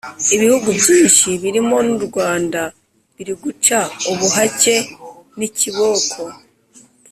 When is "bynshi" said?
0.79-1.29